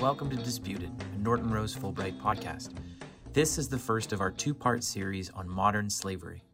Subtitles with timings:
[0.00, 2.70] Welcome to Disputed, a Norton Rose Fulbright podcast.
[3.32, 6.44] This is the first of our two part series on modern slavery.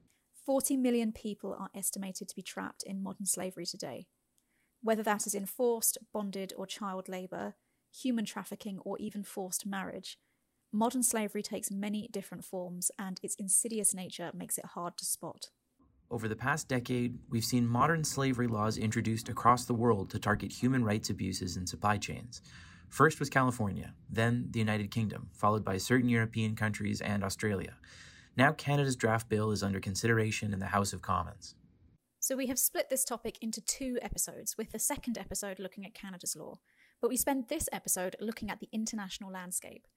[0.46, 4.06] 40 million people are estimated to be trapped in modern slavery today.
[4.82, 7.56] Whether that is enforced, bonded, or child labour,
[7.94, 10.16] human trafficking, or even forced marriage,
[10.72, 15.50] modern slavery takes many different forms and its insidious nature makes it hard to spot.
[16.10, 20.50] Over the past decade, we've seen modern slavery laws introduced across the world to target
[20.50, 22.40] human rights abuses in supply chains.
[22.94, 27.74] First was California, then the United Kingdom, followed by certain European countries and Australia.
[28.36, 31.56] Now Canada's draft bill is under consideration in the House of Commons.
[32.20, 35.92] So we have split this topic into two episodes, with the second episode looking at
[35.92, 36.60] Canada's law,
[37.02, 39.88] but we spend this episode looking at the international landscape.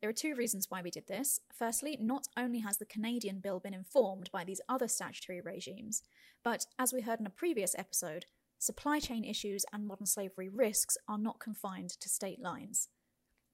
[0.00, 1.38] There are two reasons why we did this.
[1.56, 6.02] Firstly, not only has the Canadian bill been informed by these other statutory regimes,
[6.42, 8.26] but as we heard in a previous episode,
[8.62, 12.88] supply chain issues and modern slavery risks are not confined to state lines.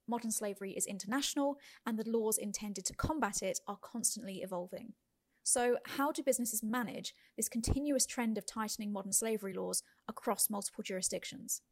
[0.07, 4.93] Modern slavery is international, and the laws intended to combat it are constantly evolving.
[5.41, 10.83] So, how do businesses manage this continuous trend of tightening modern slavery laws across multiple
[10.83, 11.63] jurisdictions?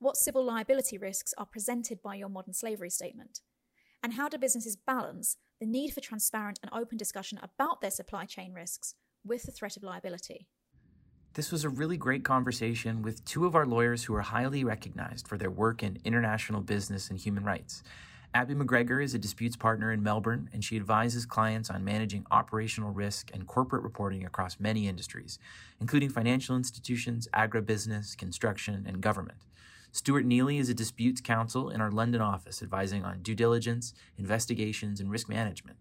[0.00, 3.40] What civil liability risks are presented by your modern slavery statement?
[4.02, 8.24] And how do businesses balance the need for transparent and open discussion about their supply
[8.24, 10.48] chain risks with the threat of liability?
[11.34, 15.28] This was a really great conversation with two of our lawyers who are highly recognized
[15.28, 17.84] for their work in international business and human rights.
[18.34, 22.90] Abi McGregor is a disputes partner in Melbourne, and she advises clients on managing operational
[22.90, 25.38] risk and corporate reporting across many industries,
[25.80, 29.38] including financial institutions, agribusiness, construction, and government.
[29.92, 34.98] Stuart Neely is a disputes counsel in our London office advising on due diligence, investigations,
[34.98, 35.78] and risk management.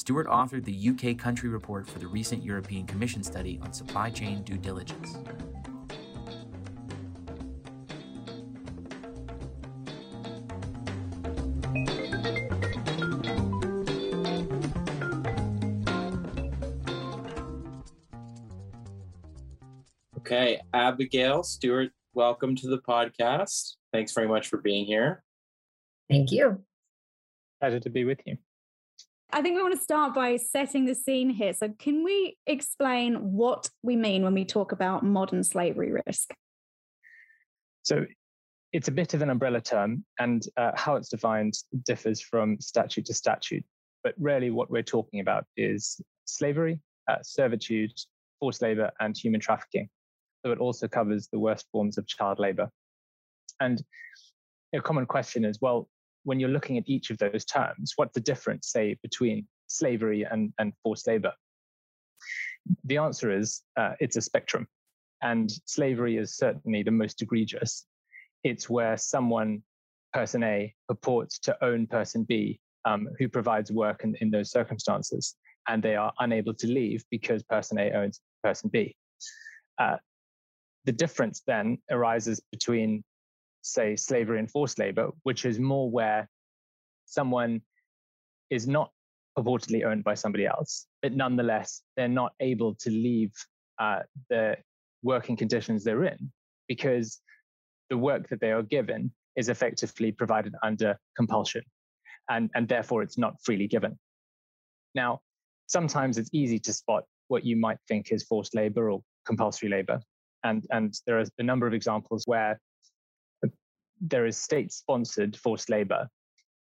[0.00, 4.42] Stuart authored the UK country report for the recent European Commission study on supply chain
[4.44, 5.18] due diligence.
[20.16, 23.74] Okay, Abigail, Stuart, welcome to the podcast.
[23.92, 25.22] Thanks very much for being here.
[26.08, 26.62] Thank you.
[27.60, 28.38] Pleasure to be with you.
[29.32, 31.52] I think we want to start by setting the scene here.
[31.52, 36.34] So, can we explain what we mean when we talk about modern slavery risk?
[37.82, 38.06] So,
[38.72, 41.54] it's a bit of an umbrella term, and uh, how it's defined
[41.86, 43.64] differs from statute to statute.
[44.02, 47.92] But really, what we're talking about is slavery, uh, servitude,
[48.40, 49.88] forced labor, and human trafficking.
[50.44, 52.70] So, it also covers the worst forms of child labor.
[53.60, 53.82] And
[54.74, 55.88] a common question is well,
[56.24, 60.52] when you're looking at each of those terms, what's the difference, say, between slavery and,
[60.58, 61.32] and forced labor?
[62.84, 64.66] The answer is uh, it's a spectrum.
[65.22, 67.86] And slavery is certainly the most egregious.
[68.44, 69.62] It's where someone,
[70.12, 75.36] person A, purports to own person B, um, who provides work in, in those circumstances,
[75.68, 78.96] and they are unable to leave because person A owns person B.
[79.78, 79.96] Uh,
[80.84, 83.04] the difference then arises between
[83.62, 86.28] say, slavery and forced labor, which is more where
[87.06, 87.60] someone
[88.50, 88.90] is not
[89.38, 93.32] purportedly owned by somebody else, but nonetheless, they're not able to leave
[93.78, 94.56] uh, the
[95.02, 96.30] working conditions they're in
[96.68, 97.20] because
[97.88, 101.62] the work that they are given is effectively provided under compulsion,
[102.28, 103.98] and, and therefore it's not freely given.
[104.94, 105.20] Now,
[105.66, 110.00] sometimes it's easy to spot what you might think is forced labor or compulsory labor.
[110.42, 112.60] And, and there are a number of examples where
[114.00, 116.08] there is state sponsored forced labor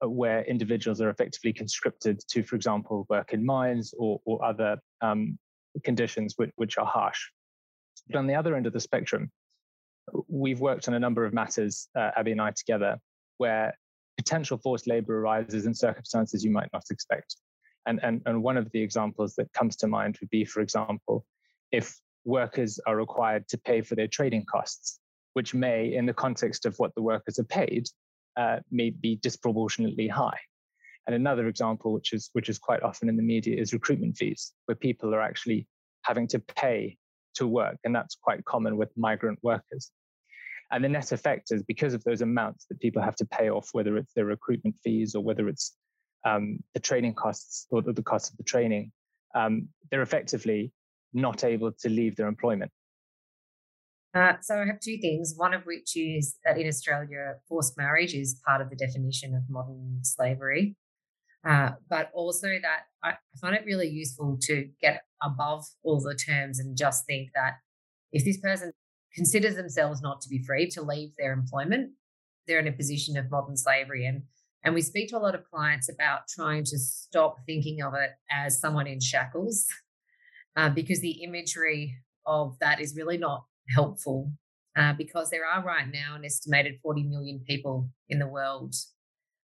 [0.05, 4.79] uh, where individuals are effectively conscripted to, for example, work in mines or, or other
[5.03, 5.39] um,
[5.85, 7.21] conditions which, which are harsh.
[8.09, 9.31] But on the other end of the spectrum,
[10.29, 12.99] we've worked on a number of matters, uh, Abi and I together,
[13.39, 13.77] where
[14.17, 17.37] potential forced labor arises in circumstances you might not expect.
[17.87, 21.25] And, and, and one of the examples that comes to mind would be, for example,
[21.73, 25.01] if workers are required to pay for their trading costs
[25.37, 27.87] which may, in the context of what the workers are paid,
[28.39, 30.39] uh, may be disproportionately high.
[31.07, 34.55] And another example, which is which is quite often in the media, is recruitment fees,
[34.65, 35.69] where people are actually
[36.07, 36.97] having to pay
[37.35, 39.91] to work, and that's quite common with migrant workers.
[40.73, 43.69] And the net effect is because of those amounts that people have to pay off,
[43.73, 45.77] whether it's their recruitment fees or whether it's
[46.25, 48.91] um, the training costs or the cost of the training,
[49.35, 50.73] um, they're effectively
[51.13, 52.73] not able to leave their employment.
[54.17, 55.35] Uh, so I have two things.
[55.37, 59.43] One of which is that in Australia, forced marriage is part of the definition of
[59.51, 60.77] modern slavery.
[61.47, 66.59] Uh, but also that I find it really useful to get above all the terms
[66.59, 67.55] and just think that
[68.11, 68.73] if this person
[69.15, 71.93] considers themselves not to be free to leave their employment,
[72.49, 74.07] they're in a position of modern slavery.
[74.07, 74.23] And
[74.65, 78.11] and we speak to a lot of clients about trying to stop thinking of it
[78.33, 79.67] as someone in shackles,
[80.57, 84.33] uh, because the imagery of that is really not helpful.
[84.77, 88.75] Uh, because there are right now an estimated 40 million people in the world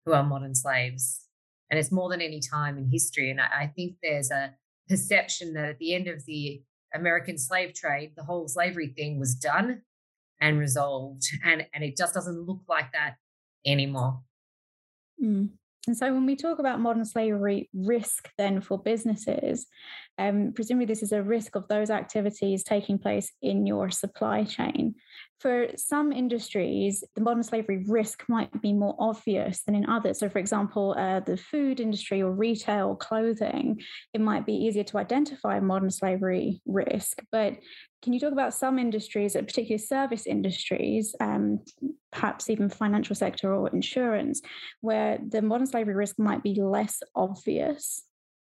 [0.05, 1.27] who are modern slaves.
[1.69, 3.31] And it's more than any time in history.
[3.31, 4.55] And I, I think there's a
[4.89, 6.63] perception that at the end of the
[6.95, 9.83] American slave trade, the whole slavery thing was done
[10.41, 11.25] and resolved.
[11.45, 13.17] And, and it just doesn't look like that
[13.67, 14.21] anymore.
[15.23, 15.51] Mm.
[15.87, 19.67] And so, when we talk about modern slavery risk, then for businesses,
[20.19, 24.95] um, presumably this is a risk of those activities taking place in your supply chain.
[25.41, 30.19] For some industries, the modern slavery risk might be more obvious than in others.
[30.19, 33.81] So, for example, uh, the food industry or retail clothing,
[34.15, 37.23] it might be easier to identify modern slavery risk.
[37.31, 37.59] But
[38.03, 41.61] can you talk about some industries, particularly service industries, um,
[42.13, 44.43] perhaps even financial sector or insurance,
[44.81, 48.05] where the modern slavery risk might be less obvious?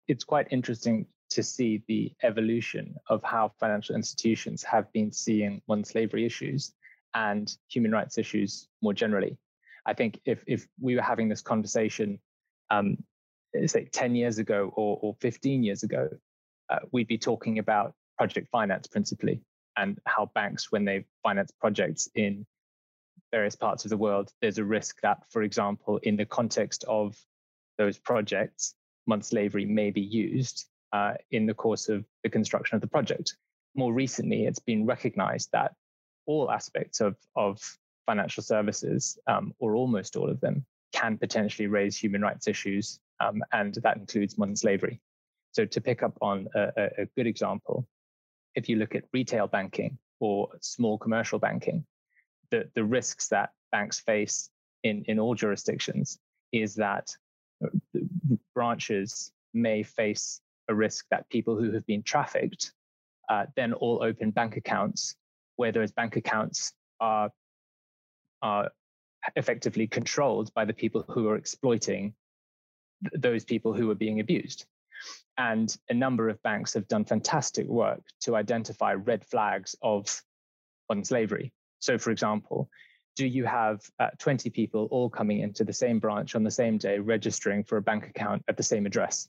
[0.08, 5.84] It's quite interesting to see the evolution of how financial institutions have been seeing modern
[5.84, 6.74] slavery issues
[7.14, 9.38] and human rights issues more generally.
[9.86, 12.20] I think if if we were having this conversation,
[12.72, 12.98] um,
[13.66, 16.10] say 10 years ago or, or 15 years ago,
[16.70, 19.42] uh, we'd be talking about project finance principally
[19.78, 22.46] and how banks, when they finance projects in
[23.32, 27.16] various parts of the world, there's a risk that, for example, in the context of
[27.78, 28.76] those projects,
[29.08, 33.36] modern slavery may be used uh, in the course of the construction of the project.
[33.76, 35.74] More recently, it's been recognized that
[36.26, 37.60] all aspects of, of
[38.06, 43.44] financial services, um, or almost all of them, can potentially raise human rights issues, um,
[43.52, 45.02] and that includes modern slavery.
[45.52, 47.86] So, to pick up on a, a good example,
[48.56, 51.86] if you look at retail banking or small commercial banking,
[52.52, 54.50] the, the risks that banks face
[54.84, 56.20] in, in all jurisdictions
[56.52, 57.10] is that
[57.64, 57.70] uh,
[58.54, 62.72] branches may face a risk that people who have been trafficked
[63.30, 65.16] uh, then all open bank accounts
[65.56, 67.30] where those bank accounts are,
[68.42, 68.70] are
[69.36, 72.14] effectively controlled by the people who are exploiting
[73.04, 74.66] th- those people who are being abused.
[75.38, 80.22] And a number of banks have done fantastic work to identify red flags of
[80.90, 81.52] modern slavery.
[81.80, 82.70] So, for example,
[83.16, 86.78] do you have uh, 20 people all coming into the same branch on the same
[86.78, 89.28] day, registering for a bank account at the same address?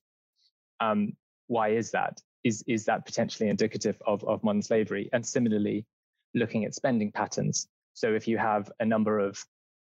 [0.81, 1.17] Um,
[1.47, 2.21] why is that?
[2.45, 5.09] Is, is that potentially indicative of, of modern slavery?
[5.13, 5.87] And similarly,
[6.35, 7.69] looking at spending patterns.
[7.95, 9.43] So if you have a number of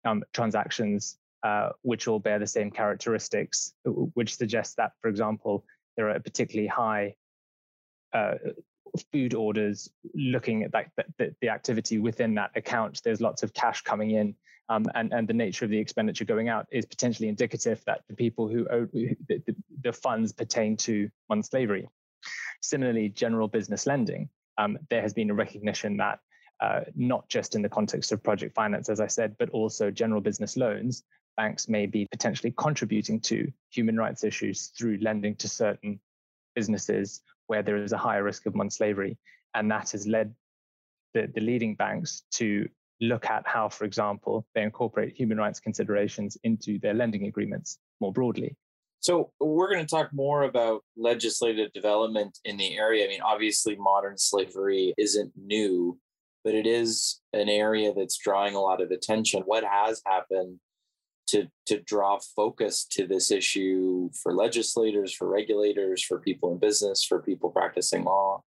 [0.04, 3.74] um, transactions uh, which all bear the same characteristics,
[4.14, 5.64] which suggests that, for example,
[5.96, 7.14] there are particularly high
[8.12, 8.34] uh,
[9.12, 13.00] food orders looking at that, the, the, activity within that account.
[13.04, 14.34] There's lots of cash coming in
[14.70, 18.14] um, and, and the nature of the expenditure going out is potentially indicative that the
[18.14, 21.86] people who owe the, the, the funds pertain to modern slavery.
[22.62, 26.18] Similarly general business lending um, there has been a recognition that
[26.60, 30.20] uh, not just in the context of project finance, as I said, but also general
[30.20, 31.04] business loans,
[31.38, 36.00] banks may be potentially contributing to human rights issues through lending to certain
[36.54, 39.16] businesses where there is a higher risk of modern slavery.
[39.54, 40.34] And that has led
[41.14, 42.68] the, the leading banks to
[43.00, 48.12] look at how, for example, they incorporate human rights considerations into their lending agreements more
[48.12, 48.56] broadly.
[49.00, 53.04] So, we're going to talk more about legislative development in the area.
[53.04, 56.00] I mean, obviously, modern slavery isn't new,
[56.42, 59.42] but it is an area that's drawing a lot of attention.
[59.46, 60.58] What has happened
[61.28, 67.04] to to draw focus to this issue for legislators, for regulators, for people in business,
[67.04, 68.42] for people practicing law?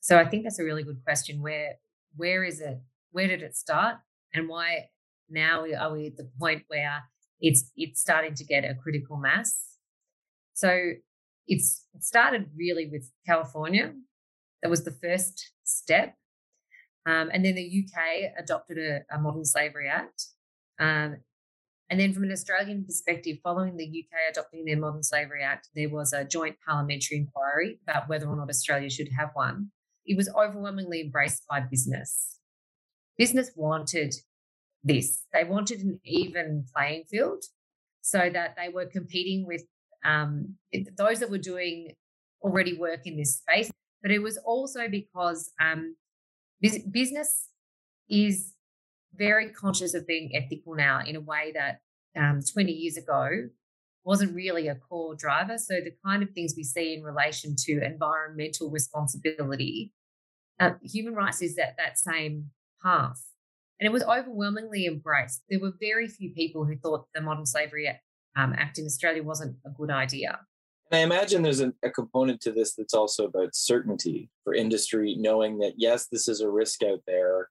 [0.00, 1.40] So I think that's a really good question.
[1.40, 1.74] Where
[2.16, 2.78] where is it?
[3.12, 3.96] Where did it start,
[4.32, 4.88] and why
[5.30, 7.02] now are we at the point where
[7.40, 9.64] it's it's starting to get a critical mass?
[10.54, 10.92] So
[11.46, 13.92] it's it started really with California.
[14.62, 16.14] That was the first step
[17.06, 20.26] um, and then the UK adopted a, a Modern Slavery Act.
[20.78, 21.18] Um,
[21.94, 25.88] and then, from an Australian perspective, following the UK adopting their Modern Slavery Act, there
[25.88, 29.70] was a joint parliamentary inquiry about whether or not Australia should have one.
[30.04, 32.40] It was overwhelmingly embraced by business.
[33.16, 34.12] Business wanted
[34.82, 37.44] this, they wanted an even playing field
[38.00, 39.62] so that they were competing with
[40.04, 40.56] um,
[40.98, 41.92] those that were doing
[42.42, 43.70] already work in this space.
[44.02, 45.94] But it was also because um,
[46.60, 47.50] business
[48.10, 48.54] is
[49.16, 51.82] very conscious of being ethical now in a way that
[52.16, 53.48] um, 20 years ago
[54.04, 55.56] wasn't really a core driver.
[55.56, 59.92] So the kind of things we see in relation to environmental responsibility,
[60.60, 62.50] uh, human rights is that that same
[62.82, 63.22] path.
[63.80, 65.42] And it was overwhelmingly embraced.
[65.48, 67.88] There were very few people who thought the Modern Slavery
[68.36, 70.38] um, Act in Australia wasn't a good idea.
[70.90, 75.16] And I imagine there's a, a, component to this that's also about certainty for industry,
[75.18, 77.48] knowing that, yes, this is a risk out there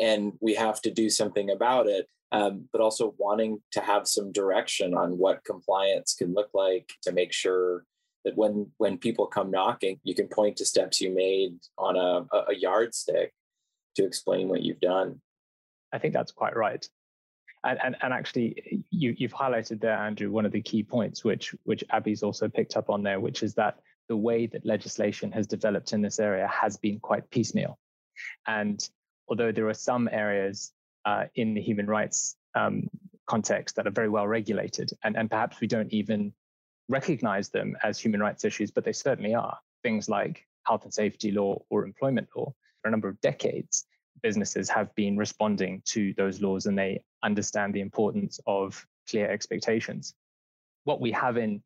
[0.00, 4.32] and we have to do something about it, um, but also wanting to have some
[4.32, 7.84] direction on what compliance can look like to make sure
[8.24, 12.26] that when when people come knocking, you can point to steps you made on a,
[12.48, 13.32] a yardstick
[13.96, 15.20] to explain what you've done.
[15.92, 16.88] I think that's quite right.
[17.64, 21.54] And, and, and actually, you, you've highlighted there, Andrew, one of the key points, which
[21.64, 25.46] which Abi's also picked up on there, which is that the way that legislation has
[25.46, 27.78] developed in this area has been quite piecemeal.
[28.46, 28.88] And
[29.28, 30.72] although there are some areas
[31.04, 32.88] uh, in the human rights um,
[33.26, 36.32] context that are very well regulated, and, and perhaps we don't even
[36.88, 39.58] recognize them as human rights issues, but they certainly are.
[39.82, 43.86] Things like health and safety law or employment law for a number of decades,
[44.22, 50.14] businesses have been responding to those laws and they understand the importance of clear expectations.
[50.84, 51.62] What we have in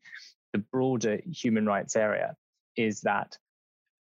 [0.53, 2.37] the broader human rights area
[2.77, 3.37] is that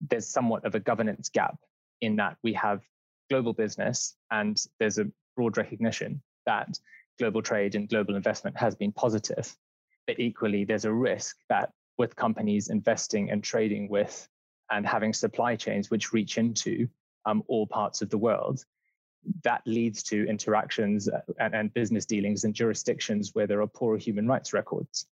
[0.01, 1.58] there's somewhat of a governance gap
[2.01, 2.82] in that we have
[3.30, 6.80] global business and there's a broad recognition that
[7.20, 9.56] global trade and global investment has been positive.
[10.08, 14.27] But equally, there's a risk that with companies investing and trading with
[14.70, 16.88] and having supply chains which reach into
[17.25, 18.63] um, all parts of the world,
[19.44, 23.98] that leads to interactions uh, and, and, business dealings in jurisdictions where there are poorer
[23.98, 25.08] human rights records.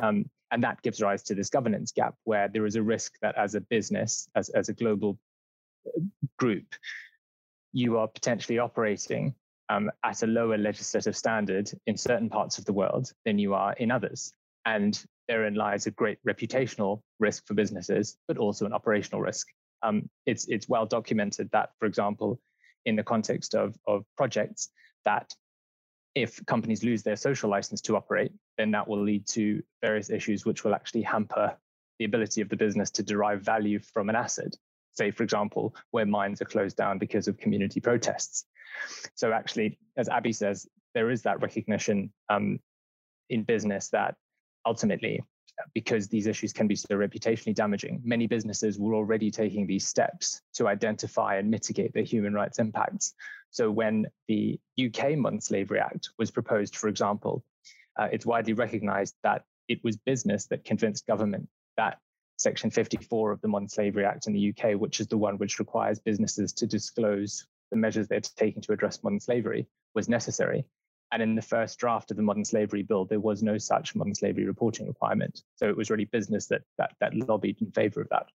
[0.00, 3.36] Um, and that gives rise to this governance gap where there is a risk that
[3.36, 5.18] as a business, as, as a global
[5.86, 6.00] uh,
[6.38, 6.64] group,
[7.72, 9.34] you are potentially operating
[9.72, 13.72] um, at a lower legislative standard in certain parts of the world than you are
[13.72, 14.32] in others.
[14.66, 19.48] And therein lies a great reputational risk for businesses, but also an operational risk.
[19.82, 22.38] Um, it's it's well documented that, for example,
[22.84, 24.68] in the context of of projects,
[25.04, 25.32] that
[26.14, 30.44] if companies lose their social license to operate, then that will lead to various issues
[30.44, 31.56] which will actually hamper
[31.98, 34.54] the ability of the business to derive value from an asset.
[34.92, 38.44] Say, for example, where mines are closed down because of community protests.
[39.14, 42.58] So, actually, as Abi says, there is that recognition um,
[43.30, 44.14] in business that
[44.66, 45.22] ultimately
[45.74, 50.40] because these issues can be so reputationally damaging, many businesses were already taking these steps
[50.54, 53.14] to identify and mitigate their human rights impacts.
[53.50, 57.44] So when the UK Modern Slavery Act was proposed, for example,
[57.98, 61.98] uh, it's widely recognized that it was business that convinced government that
[62.38, 65.58] Section 54 of the Modern Slavery Act in the UK, which is the one which
[65.58, 70.64] requires businesses to disclose the measures they're taking to address modern slavery, was necessary.
[71.10, 74.14] And in the first draft of the modern slavery bill, there was no such modern
[74.14, 75.42] slavery reporting requirement.
[75.56, 78.26] So it was really business that that, that lobbied in favor of that.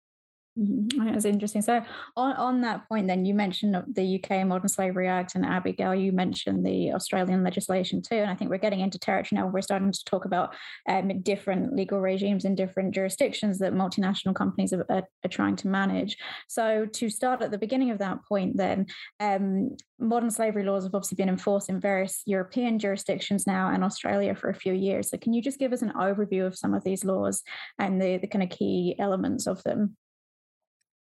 [0.57, 1.13] Mm-hmm.
[1.13, 1.61] That's interesting.
[1.61, 1.81] So,
[2.15, 6.11] on, on that point, then you mentioned the UK Modern Slavery Act, and Abigail, you
[6.11, 8.15] mentioned the Australian legislation too.
[8.15, 9.43] And I think we're getting into territory now.
[9.43, 10.55] Where we're starting to talk about
[10.89, 15.67] um, different legal regimes in different jurisdictions that multinational companies are, are, are, trying to
[15.67, 16.17] manage.
[16.47, 18.87] So, to start at the beginning of that point, then
[19.19, 24.33] um, modern slavery laws have obviously been enforced in various European jurisdictions now and Australia
[24.33, 25.11] for a few years.
[25.11, 27.43] So, can you just give us an overview of some of these laws
[27.77, 29.95] and the, the kind of key elements of them?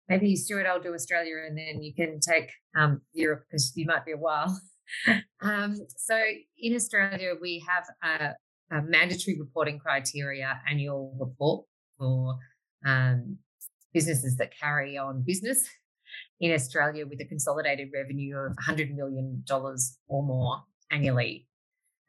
[0.09, 4.05] Maybe Stuart, I'll do Australia and then you can take um, Europe because you might
[4.05, 4.59] be a while.
[5.41, 6.21] um, so
[6.57, 11.65] in Australia, we have a, a, mandatory reporting criteria annual report
[11.97, 12.37] for
[12.85, 13.37] um,
[13.93, 15.67] businesses that carry on business
[16.39, 19.43] in Australia with a consolidated revenue of $100 million
[20.07, 21.47] or more annually.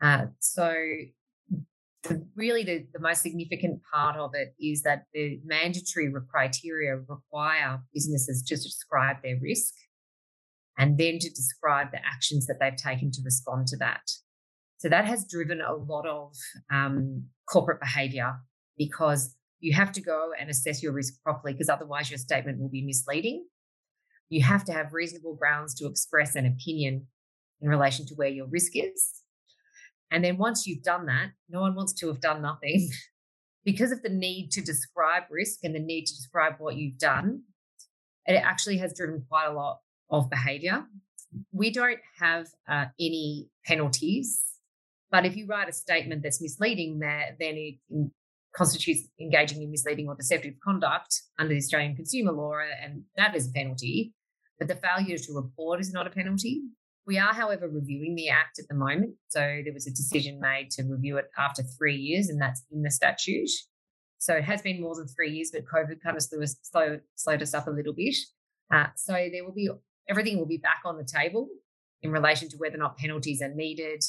[0.00, 0.74] Uh, so
[2.34, 8.42] really the, the most significant part of it is that the mandatory criteria require businesses
[8.42, 9.72] to describe their risk
[10.78, 14.02] and then to describe the actions that they've taken to respond to that.
[14.78, 16.34] So that has driven a lot of
[16.72, 18.34] um, corporate behavior
[18.76, 22.68] because you have to go and assess your risk properly because otherwise your statement will
[22.68, 23.46] be misleading.
[24.28, 27.06] You have to have reasonable grounds to express an opinion
[27.60, 29.21] in relation to where your risk is.
[30.12, 32.90] And then once you've done that, no one wants to have done nothing.
[33.64, 37.42] because of the need to describe risk and the need to describe what you've done,
[38.26, 39.78] it actually has driven quite a lot
[40.10, 40.84] of behavior.
[41.50, 44.42] We don't have uh, any penalties,
[45.10, 48.10] but if you write a statement that's misleading, then it
[48.54, 53.48] constitutes engaging in misleading or deceptive conduct under the Australian consumer law, and that is
[53.48, 54.12] a penalty.
[54.58, 56.62] But the failure to report is not a penalty.
[57.06, 59.14] We are, however, reviewing the Act at the moment.
[59.28, 62.82] So there was a decision made to review it after three years, and that's in
[62.82, 63.50] the statute.
[64.18, 67.42] So it has been more than three years, but COVID kind of slowed, slowed, slowed
[67.42, 68.14] us up a little bit.
[68.72, 69.68] Uh, so there will be
[70.08, 71.48] everything will be back on the table
[72.02, 74.02] in relation to whether or not penalties are needed,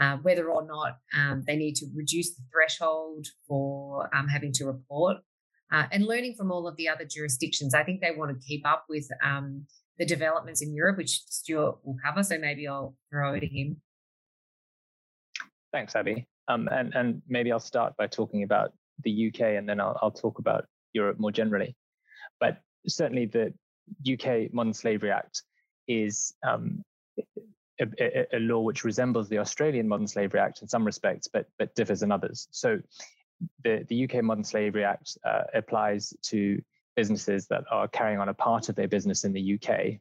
[0.00, 4.64] uh, whether or not um, they need to reduce the threshold for um, having to
[4.64, 5.18] report,
[5.72, 7.74] uh, and learning from all of the other jurisdictions.
[7.74, 9.66] I think they want to keep up with um,
[9.98, 12.22] the developments in Europe, which Stuart will cover.
[12.22, 13.80] So maybe I'll throw it to him.
[15.72, 16.26] Thanks, Abi.
[16.48, 18.72] Um, and, and maybe I'll start by talking about
[19.04, 21.76] the UK and then I'll, I'll talk about Europe more generally.
[22.40, 23.54] But certainly the
[24.10, 25.42] UK Modern Slavery Act
[25.88, 26.82] is um,
[27.80, 31.46] a, a, a, law which resembles the Australian Modern Slavery Act in some respects, but
[31.58, 32.48] but differs in others.
[32.50, 32.80] So,
[33.64, 36.62] the the UK Modern Slavery Act uh, applies to
[36.96, 40.00] businesses that are carrying on a part of their business in the UK,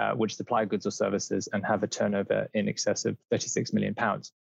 [0.00, 3.94] uh, which supply goods or services and have a turnover in excess of 36 million
[3.94, 4.32] pounds.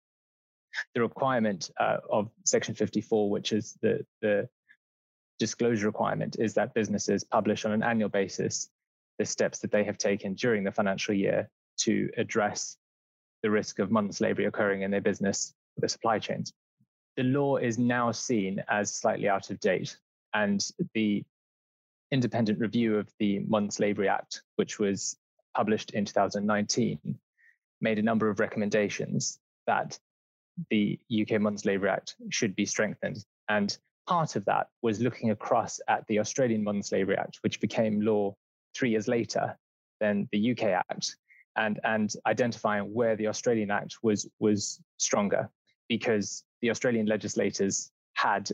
[0.94, 4.48] The requirement uh, of Section 54, which is the the
[5.40, 8.70] disclosure requirement, is that businesses publish on an annual basis
[9.18, 12.78] the steps that they have taken during the financial year to address
[13.44, 16.54] the risk of modern slavery occurring in their business, the supply chains.
[17.18, 19.98] The law is now seen as slightly out of date,
[20.34, 21.24] and the
[22.12, 25.18] independent review of the Modern Slavery Act, which was
[25.56, 27.00] published in 2019,
[27.82, 29.98] made a number of recommendations that
[30.70, 33.24] the UK Modern Slavery Act should be strengthened.
[33.48, 38.02] And part of that was looking across at the Australian Modern Slavery Act, which became
[38.02, 38.36] law
[38.76, 39.58] three years later
[40.00, 41.16] than the UK Act,
[41.56, 45.50] and and identifying where the Australian Act was was stronger
[45.88, 48.50] because the Australian legislators had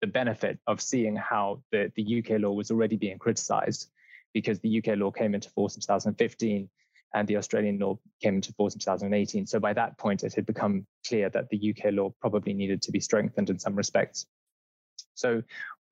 [0.00, 3.90] the benefit of seeing how the, the UK law was already being criticized
[4.34, 6.68] because the UK law came into force in 2015
[7.14, 9.46] and the Australian law came into force in 2018.
[9.46, 12.92] So by that point, it had become clear that the UK law probably needed to
[12.92, 14.26] be strengthened in some respects.
[15.14, 15.42] So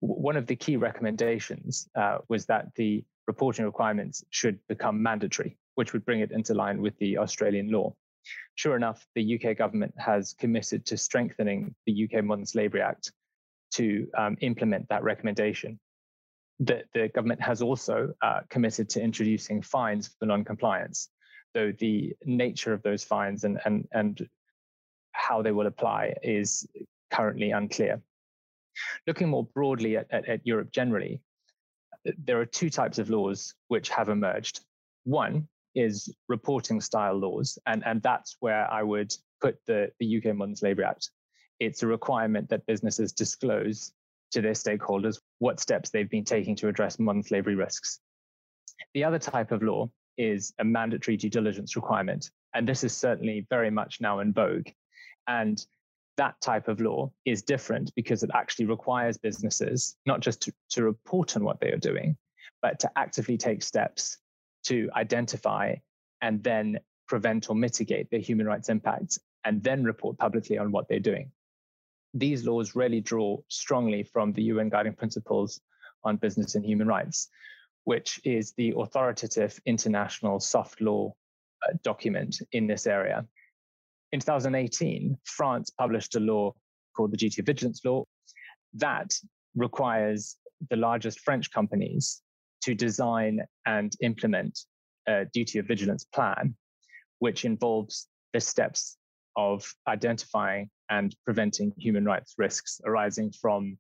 [0.00, 5.92] one of the key recommendations uh, was that the reporting requirements should become mandatory which
[5.92, 7.94] would bring it into line with the Australian law.
[8.54, 13.12] Sure enough, the UK government has committed to strengthening the UK Modern Slavery Act
[13.74, 15.78] to um, implement that recommendation.
[16.60, 21.08] The, the government has also uh, committed to introducing fines for non-compliance,
[21.52, 24.28] though the nature of those fines and, and, and
[25.12, 26.66] how they will apply is
[27.10, 28.00] currently unclear.
[29.06, 31.20] Looking more broadly at, at, at Europe generally,
[32.24, 34.60] there are two types of laws which have emerged.
[35.04, 37.58] One is reporting style laws.
[37.66, 41.10] And, and that's where I would put the, the UK Modern Slavery Act.
[41.60, 43.92] It's a requirement that businesses disclose
[44.32, 48.00] to their stakeholders what steps they've been taking to address modern slavery risks.
[48.94, 52.30] The other type of law is a mandatory due diligence requirement.
[52.54, 54.68] And this is certainly very much now in vogue.
[55.26, 55.64] And
[56.16, 60.84] that type of law is different because it actually requires businesses not just to, to
[60.84, 62.16] report on what they are doing,
[62.62, 64.18] but to actively take steps
[64.64, 65.74] to identify
[66.22, 70.88] and then prevent or mitigate their human rights impacts and then report publicly on what
[70.88, 71.30] they're doing.
[72.14, 75.60] These laws really draw strongly from the UN Guiding Principles
[76.04, 77.28] on Business and Human Rights,
[77.84, 81.12] which is the authoritative international soft law
[81.68, 83.26] uh, document in this area.
[84.12, 86.54] In 2018, France published a law
[86.96, 88.04] called the Duty of Vigilance Law
[88.74, 89.18] that
[89.56, 90.36] requires
[90.70, 92.22] the largest French companies
[92.62, 94.60] to design and implement
[95.06, 96.56] a duty of vigilance plan,
[97.18, 98.96] which involves the steps
[99.36, 103.78] of identifying and preventing human rights risks arising from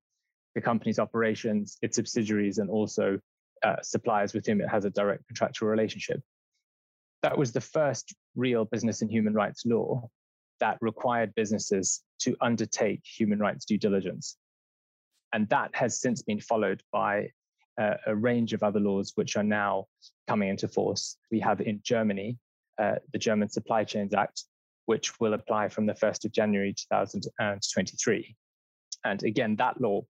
[0.54, 3.18] the company's operations, its subsidiaries, and also
[3.62, 6.20] uh, suppliers with whom it has a direct contractual relationship.
[7.22, 10.08] That was the first real business and human rights law
[10.60, 14.36] that required businesses to undertake human rights due diligence.
[15.32, 17.30] And that has since been followed by
[17.80, 19.86] uh, a range of other laws which are now
[20.28, 21.16] coming into force.
[21.30, 22.38] We have in Germany
[22.80, 24.44] uh, the German Supply Chains Act,
[24.86, 28.36] which will apply from the 1st of January 2023.
[29.04, 30.02] And again, that law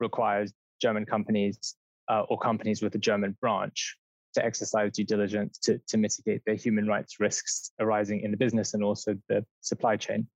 [0.00, 1.76] requires German companies
[2.08, 3.96] uh, or companies with a German branch
[4.34, 8.74] to exercise due diligence to, to mitigate their human rights risks arising in the business
[8.74, 10.26] and also the supply chain.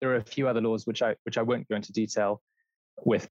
[0.00, 2.42] There are a few other laws which I which I won't go into detail
[3.04, 3.28] with,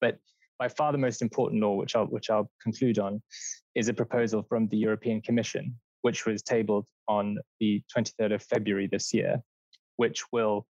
[0.00, 0.18] but
[0.58, 3.22] by far the most important law, which I'll, which I'll conclude on,
[3.74, 5.74] is a proposal from the European Commission,
[6.04, 9.42] which was tabled on the 23rd of February this year,
[9.96, 10.66] which will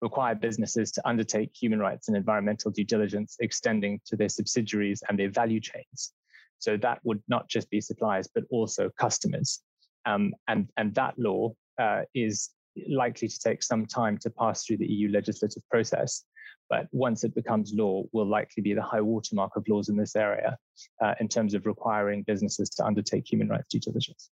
[0.00, 5.18] require businesses to undertake human rights and environmental due diligence extending to their subsidiaries and
[5.18, 6.12] their value chains.
[6.58, 9.60] So that would not just be suppliers, but also customers.
[10.06, 12.48] Um, and, and that law uh, is
[12.88, 16.24] likely to take some time to pass through the EU legislative process
[16.68, 20.14] but once it becomes law, will likely be the high watermark of laws in this
[20.14, 20.56] area
[21.02, 24.30] uh, in terms of requiring businesses to undertake human rights due diligence.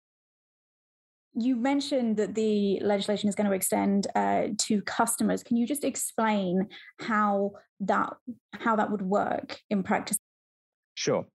[1.33, 5.43] You mentioned that the legislation is going to extend uh, to customers.
[5.43, 6.67] Can you just explain
[6.99, 8.13] how that
[8.53, 10.17] how that would work in practice?
[10.95, 11.25] Sure.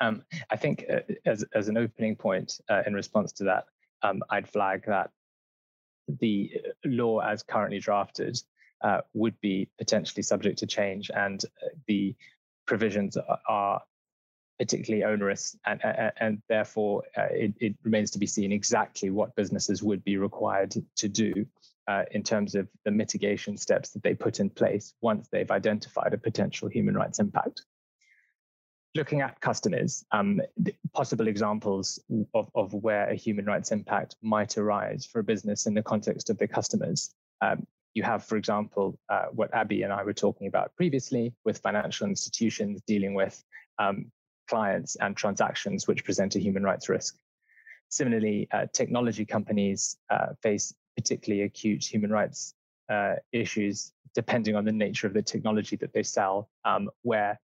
[0.00, 3.64] Um, I think uh, as as an opening point uh, in response to that,
[4.02, 5.10] um, I'd flag that
[6.08, 6.50] the
[6.84, 8.38] law as currently drafted
[8.82, 12.14] uh, would be potentially subject to change, and uh, the
[12.66, 13.16] provisions
[13.48, 13.80] are
[14.62, 19.34] particularly onerous, and, and, and therefore uh, it, it, remains to be seen exactly what
[19.34, 21.44] businesses would be required to do
[21.88, 26.14] uh, in terms of the mitigation steps that they put in place once they've identified
[26.14, 27.62] a potential human rights impact.
[28.94, 30.40] Looking at customers, um,
[30.94, 31.98] possible examples
[32.32, 36.30] of, of where a human rights impact might arise for a business in the context
[36.30, 37.12] of their customers.
[37.40, 41.58] Um, you have, for example, uh, what Abi and I were talking about previously with
[41.58, 43.42] financial institutions dealing with
[43.78, 44.12] um,
[44.48, 47.16] clients and transactions which present a human rights risk.
[47.88, 52.54] Similarly, uh, technology companies uh, face particularly acute human rights
[52.90, 57.40] uh, issues depending on the nature of the technology that they sell, um, where,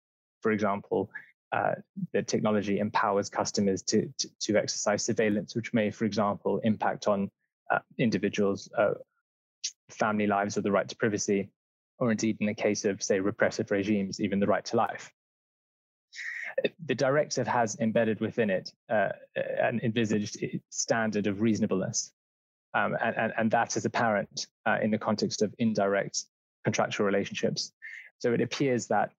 [0.41, 1.11] for example,
[1.51, 1.75] uh,
[2.13, 7.31] the technology empowers customers to, to, to, exercise surveillance, which may, for example, impact on
[7.71, 8.95] uh, individuals' uh,
[9.91, 11.51] family lives or the right to privacy,
[11.99, 15.13] or indeed, in the case of, say, repressive regimes, even the right to life
[16.85, 20.37] the directive has embedded within it uh, an envisaged
[20.71, 22.13] standard of reasonableness.
[22.75, 26.25] Um, and, and, and, that is apparent uh, in the context of indirect
[26.65, 27.73] contractual relationships.
[28.19, 29.11] So it appears that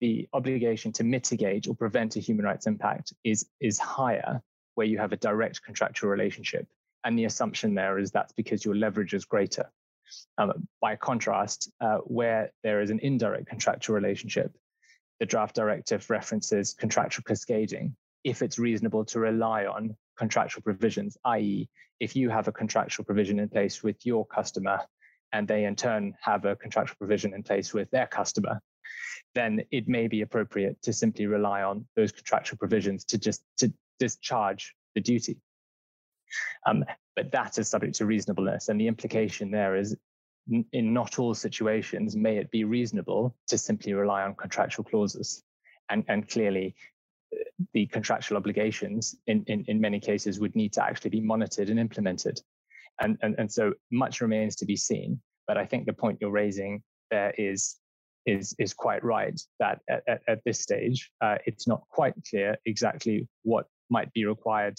[0.00, 4.42] the obligation to mitigate or prevent a human rights impact is, is higher
[4.74, 6.66] where you have a direct contractual relationship.
[7.04, 9.70] And the assumption there is that's because your leverage is greater.
[10.38, 14.56] Um, by contrast, uh, where there is an indirect contractual relationship,
[15.20, 21.68] the draft directive references contractual cascading if it's reasonable to rely on contractual provisions, i.e.,
[22.00, 24.80] if you have a contractual provision in place with your customer
[25.32, 28.60] and they in turn have a contractual provision in place with their customer,
[29.34, 33.72] then it may be appropriate to simply rely on those contractual provisions to just to
[33.98, 35.38] discharge the duty.
[36.66, 36.84] Um,
[37.16, 39.96] but that is subject to reasonableness, and the implication there is
[40.72, 45.42] in not all situations may it be reasonable to simply rely on contractual clauses.
[45.90, 46.74] And, and clearly,
[47.34, 51.70] uh, the contractual obligations in, in, in many cases would need to actually be monitored
[51.70, 52.40] and implemented.
[53.00, 55.20] And, and, and so much remains to be seen.
[55.46, 57.76] But I think the point you're raising there is,
[58.26, 62.56] is, is quite right that at, at, at this stage, uh, it's not quite clear
[62.66, 64.78] exactly what might be required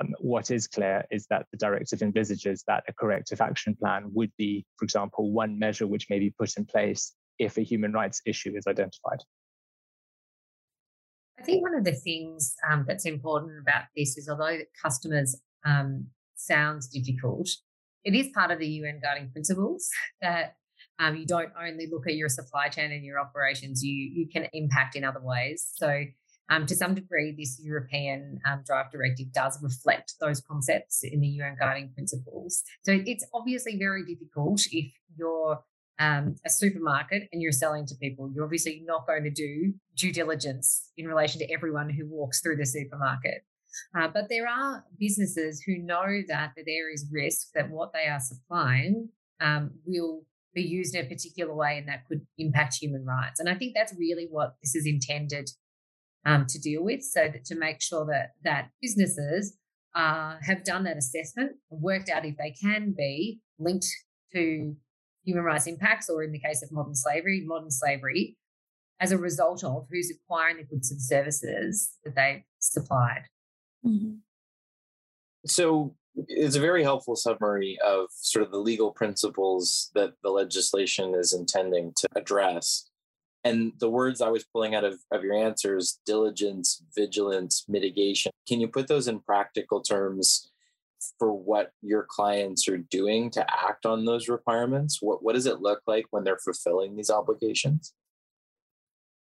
[0.00, 4.32] um, what is clear is that the directive envisages that a corrective action plan would
[4.36, 8.20] be, for example, one measure which may be put in place if a human rights
[8.26, 9.20] issue is identified.
[11.38, 16.06] I think one of the things um, that's important about this is although customers um,
[16.34, 17.48] sounds difficult,
[18.04, 19.88] it is part of the UN guiding principles
[20.22, 20.56] that
[20.98, 24.48] um, you don't only look at your supply chain and your operations, you, you can
[24.52, 25.68] impact in other ways.
[25.74, 26.04] So
[26.48, 31.26] um, to some degree, this European um, draft directive does reflect those concepts in the
[31.26, 32.62] UN guiding principles.
[32.84, 35.60] So it's obviously very difficult if you're
[35.98, 38.30] um, a supermarket and you're selling to people.
[38.34, 42.56] You're obviously not going to do due diligence in relation to everyone who walks through
[42.56, 43.42] the supermarket.
[43.94, 48.08] Uh, but there are businesses who know that, that there is risk that what they
[48.08, 49.08] are supplying
[49.40, 50.22] um, will
[50.54, 53.40] be used in a particular way and that could impact human rights.
[53.40, 55.50] And I think that's really what this is intended
[56.26, 57.02] um, to deal with.
[57.02, 59.56] So that to make sure that that businesses
[59.94, 63.86] uh, have done that assessment, worked out if they can be linked
[64.34, 64.76] to
[65.24, 68.36] human rights impacts, or in the case of modern slavery, modern slavery,
[69.00, 73.22] as a result of who's acquiring the goods and services that they've supplied.
[73.84, 74.16] Mm-hmm.
[75.46, 81.14] So it's a very helpful summary of sort of the legal principles that the legislation
[81.14, 82.88] is intending to address
[83.46, 88.32] and the words I was pulling out of, of your answers diligence, vigilance, mitigation.
[88.48, 90.50] Can you put those in practical terms
[91.18, 94.98] for what your clients are doing to act on those requirements?
[95.00, 97.94] What, what does it look like when they're fulfilling these obligations?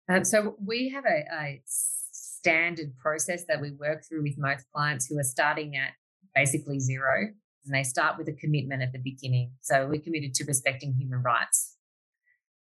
[0.08, 5.06] Um, so we have a, a standard process that we work through with most clients
[5.06, 5.92] who are starting at
[6.34, 7.28] basically zero.
[7.66, 9.50] And they start with a commitment at the beginning.
[9.60, 11.77] So we're committed to respecting human rights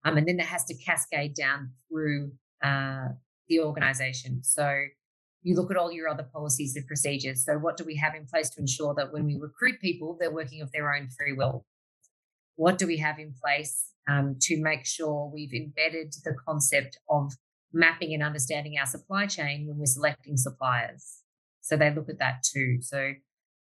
[0.06, 2.32] um, and then that has to cascade down through
[2.64, 3.08] uh,
[3.48, 4.42] the organization.
[4.42, 4.66] So
[5.42, 7.44] you look at all your other policies and procedures.
[7.44, 10.32] So what do we have in place to ensure that when we recruit people, they're
[10.32, 11.64] working of their own free will?
[12.54, 17.32] What do we have in place um, to make sure we've embedded the concept of
[17.72, 21.22] mapping and understanding our supply chain when we're selecting suppliers?
[21.60, 22.78] So they look at that too.
[22.80, 23.14] So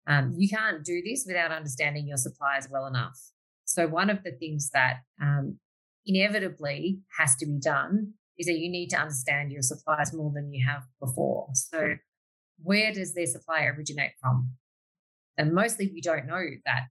[0.07, 3.19] Um, you can't do this without understanding your suppliers well enough.
[3.65, 5.59] So, one of the things that um,
[6.05, 10.51] inevitably has to be done is that you need to understand your suppliers more than
[10.53, 11.47] you have before.
[11.53, 11.95] So,
[12.61, 14.51] where does their supply originate from?
[15.37, 16.87] And mostly we don't know that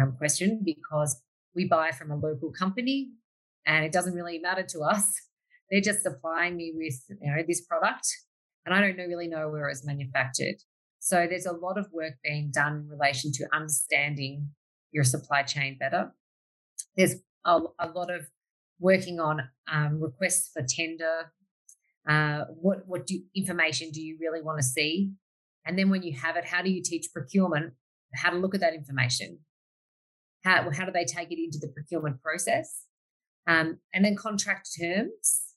[0.00, 1.20] um, question because
[1.54, 3.10] we buy from a local company
[3.66, 5.04] and it doesn't really matter to us.
[5.70, 8.06] They're just supplying me with you know this product,
[8.64, 10.56] and I don't really know where it's manufactured.
[10.98, 14.48] So there's a lot of work being done in relation to understanding
[14.92, 16.12] your supply chain better.
[16.96, 18.28] There's a, a lot of
[18.78, 21.32] working on um, requests for tender.
[22.08, 25.12] Uh, what what do, information do you really want to see?
[25.66, 27.74] And then when you have it, how do you teach procurement
[28.14, 29.38] how to look at that information?
[30.44, 32.84] How how do they take it into the procurement process?
[33.46, 35.54] Um, and then contract terms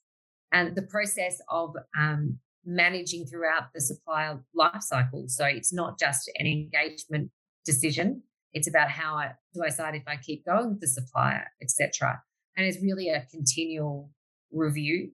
[0.51, 5.25] and the process of um, managing throughout the supplier life cycle.
[5.27, 7.31] So it's not just an engagement
[7.65, 8.23] decision.
[8.53, 12.21] It's about how I, do I decide if I keep going with the supplier, etc.
[12.57, 14.11] And it's really a continual
[14.51, 15.11] review.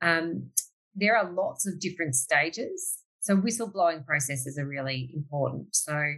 [0.00, 0.50] Um,
[0.94, 2.98] there are lots of different stages.
[3.20, 5.74] So whistleblowing processes are really important.
[5.74, 6.14] So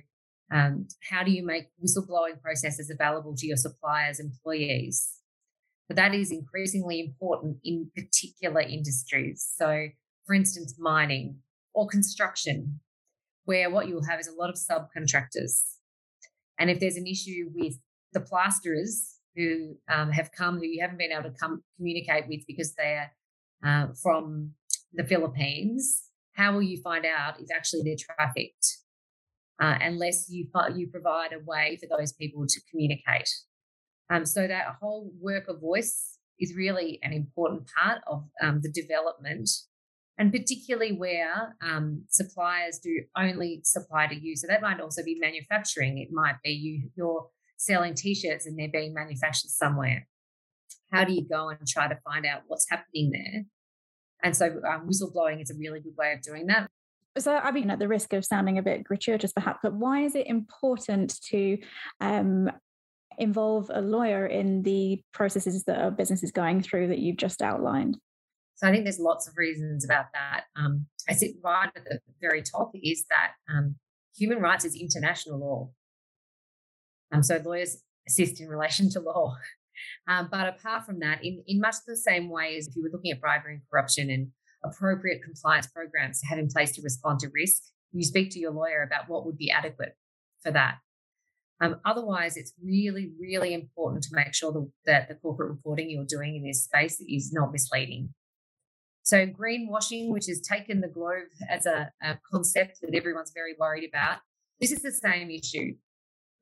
[0.53, 5.13] um, how do you make whistleblowing processes available to your suppliers, employees?
[5.89, 9.49] But that is increasingly important in particular industries.
[9.57, 9.89] So,
[10.27, 11.39] for instance, mining
[11.75, 12.81] or construction,
[13.45, 15.63] where what you'll have is a lot of subcontractors.
[16.59, 17.79] And if there's an issue with
[18.13, 22.41] the plasterers who um, have come, who you haven't been able to come communicate with
[22.47, 23.13] because they're
[23.65, 24.53] uh, from
[24.93, 28.79] the Philippines, how will you find out if actually they're trafficked?
[29.59, 33.31] Uh, unless you you provide a way for those people to communicate.
[34.11, 38.71] Um, so that whole work of voice is really an important part of um, the
[38.71, 39.49] development,
[40.19, 44.37] and particularly where um, suppliers do only supply to you.
[44.37, 45.97] So that might also be manufacturing.
[45.99, 50.07] It might be you you're selling t-shirts and they're being manufactured somewhere.
[50.93, 53.45] How do you go and try to find out what's happening there?
[54.23, 56.69] And so um, whistleblowing is a really good way of doing that.
[57.19, 60.15] So, I mean, at the risk of sounding a bit gratuitous, perhaps, but why is
[60.15, 61.59] it important to
[62.01, 62.51] um,
[63.19, 67.41] involve a lawyer in the processes that a business is going through that you've just
[67.41, 67.97] outlined?
[68.57, 70.45] So I think there's lots of reasons about that.
[70.57, 73.77] Um, I sit right at the very top is that um,
[74.17, 75.71] human rights is international law.
[77.13, 79.37] Um, so lawyers assist in relation to law.
[80.09, 82.91] Um, but apart from that, in, in much the same way as if you were
[82.91, 84.29] looking at bribery and corruption and
[84.65, 88.53] appropriate compliance programs to have in place to respond to risk, you speak to your
[88.53, 89.97] lawyer about what would be adequate
[90.43, 90.79] for that.
[91.61, 96.05] Um, otherwise, it's really, really important to make sure that, that the corporate reporting you're
[96.05, 98.13] doing in this space is not misleading.
[99.03, 103.89] So, greenwashing, which has taken the globe as a, a concept that everyone's very worried
[103.89, 104.19] about,
[104.61, 105.75] this is the same issue.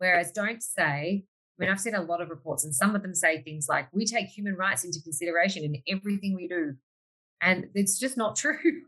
[0.04, 3.14] Whereas, don't say, I mean, I've seen a lot of reports, and some of them
[3.14, 6.74] say things like, we take human rights into consideration in everything we do.
[7.40, 8.82] And it's just not true.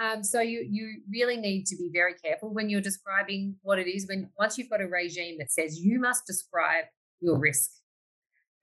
[0.00, 3.86] Um, so you you really need to be very careful when you're describing what it
[3.86, 4.06] is.
[4.08, 6.84] When once you've got a regime that says you must describe
[7.20, 7.70] your risk,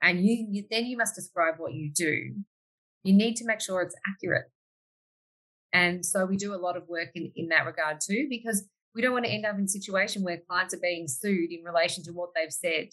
[0.02, 2.34] and you, you then you must describe what you do.
[3.04, 4.46] You need to make sure it's accurate.
[5.74, 9.02] And so we do a lot of work in, in that regard too, because we
[9.02, 12.04] don't want to end up in a situation where clients are being sued in relation
[12.04, 12.90] to what they've said.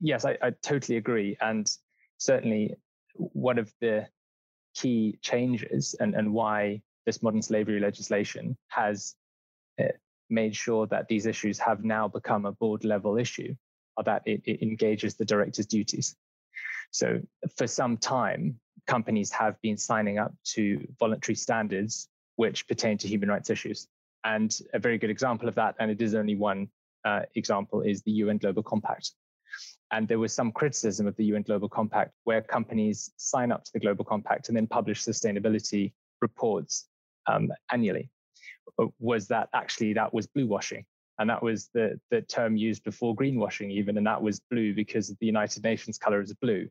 [0.00, 1.36] Yes, I, I totally agree.
[1.40, 1.70] And
[2.18, 2.74] certainly
[3.14, 4.06] one of the
[4.74, 9.14] key changes and, and why this modern slavery legislation has
[9.80, 9.88] uh,
[10.30, 13.54] made sure that these issues have now become a board level issue,
[13.96, 16.16] or that it, it engages the director's duties.
[16.90, 17.20] So
[17.56, 23.28] for some time, companies have been signing up to voluntary standards which pertain to human
[23.28, 23.88] rights issues.
[24.24, 26.68] And a very good example of that, and it is only one
[27.04, 29.10] uh, example, is the UN Global Compact.
[29.90, 33.72] And there was some criticism of the UN Global Compact where companies sign up to
[33.72, 36.88] the Global Compact and then publish sustainability reports
[37.26, 38.10] um, annually
[38.78, 40.84] uh, was that actually that was blue washing
[41.18, 45.08] and that was the the term used before greenwashing even and that was blue because
[45.08, 46.68] the united nations color is blue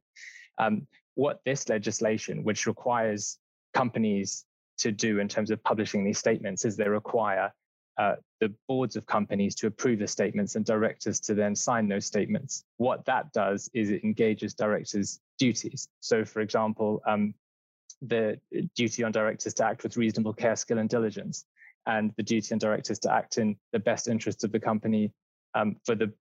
[0.57, 3.37] um, what this legislation which requires
[3.73, 4.45] companies
[4.82, 7.52] to do in terms of publishing these statements is they require
[7.98, 12.06] uh, the boards of companies to approve the statements and directors to then sign those
[12.06, 12.63] statements.
[12.78, 15.88] What that does is it engages directors' duties.
[16.00, 17.34] So, for example, um,
[18.02, 18.39] the
[18.76, 21.46] duty on directors to act with reasonable care, skill, and diligence,
[21.86, 25.12] and the duty on directors to act in the best interests of the company
[25.54, 26.12] um, for the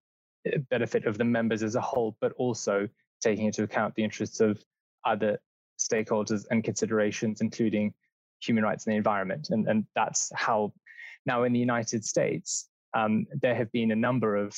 [0.46, 2.88] uh, benefit of the members as a whole, but also
[3.23, 4.62] taking into account the interests of
[5.07, 5.38] other
[5.79, 7.94] stakeholders and considerations, including
[8.40, 9.48] human rights and the environment.
[9.50, 10.72] And, and that's how
[11.26, 14.57] now in the United States, um, there have been a number of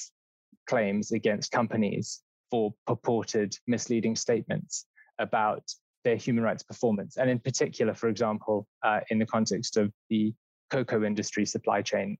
[0.66, 4.86] claims against companies for purported misleading statements
[5.18, 5.62] about
[6.04, 7.16] their human rights performance.
[7.16, 10.34] And in particular, for example, uh, in the context of the
[10.70, 12.16] cocoa industry supply chain.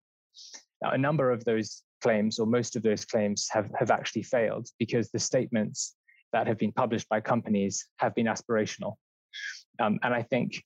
[0.83, 4.69] Now, a number of those claims, or most of those claims, have, have actually failed
[4.79, 5.95] because the statements
[6.33, 8.95] that have been published by companies have been aspirational.
[9.81, 10.63] Um, and I think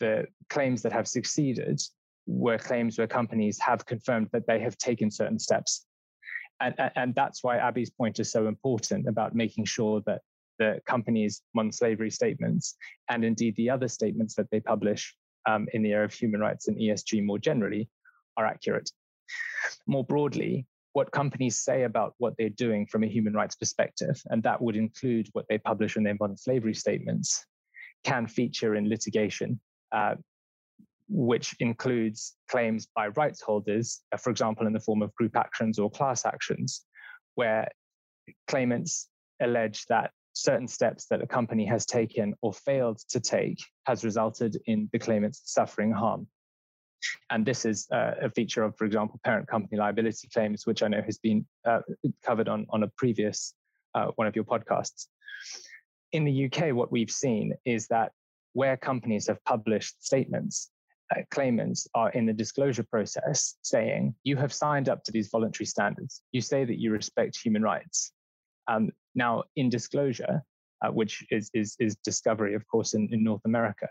[0.00, 1.80] the claims that have succeeded
[2.26, 5.86] were claims where companies have confirmed that they have taken certain steps.
[6.60, 10.22] And, and that's why Abi's point is so important about making sure that
[10.58, 12.76] the company's non slavery statements
[13.10, 15.14] and indeed the other statements that they publish
[15.46, 17.88] um, in the area of human rights and ESG more generally
[18.36, 18.90] are accurate.
[19.86, 24.42] More broadly, what companies say about what they're doing from a human rights perspective, and
[24.42, 27.44] that would include what they publish in their non slavery statements,
[28.02, 29.60] can feature in litigation,
[29.92, 30.14] uh,
[31.08, 35.78] which includes claims by rights holders, uh, for example, in the form of group actions
[35.78, 36.84] or class actions,
[37.34, 37.68] where
[38.48, 39.08] claimants
[39.40, 44.58] allege that certain steps that a company has taken or failed to take has resulted
[44.66, 46.26] in the claimants suffering harm.
[47.30, 50.88] And this is uh, a feature of, for example, parent company liability claims, which I
[50.88, 51.80] know has been uh,
[52.24, 53.54] covered on, on a previous
[53.94, 55.06] uh, one of your podcasts.
[56.12, 58.12] In the UK, what we've seen is that
[58.56, 60.70] where companies have published statements,
[61.14, 65.66] uh, claimants are in the disclosure process saying, You have signed up to these voluntary
[65.66, 66.22] standards.
[66.32, 68.12] You say that you respect human rights.
[68.66, 70.42] Um, now, in disclosure,
[70.82, 73.88] uh, which is, is, is discovery, of course, in, in North America,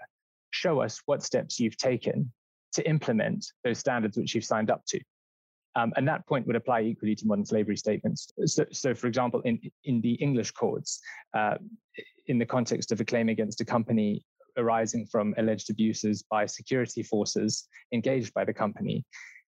[0.50, 2.32] show us what steps you've taken
[2.74, 5.00] to implement those standards which you've signed up to.
[5.76, 8.32] Um, and that point would apply equally to modern slavery statements.
[8.46, 11.02] So, so for example, in, in the English courts,
[11.38, 11.58] uh,
[12.26, 14.26] in the context of a claim against a company
[14.58, 19.06] arising from alleged abuses by security forces engaged by the company,